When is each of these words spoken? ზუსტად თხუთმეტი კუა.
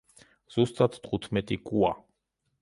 ზუსტად 0.55 0.97
თხუთმეტი 1.03 1.59
კუა. 1.69 1.93